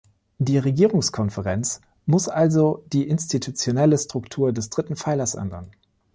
[0.39, 5.69] Die Regierungskonferenz muss also die institutionelle Struktur des dritten Pfeilers ändern.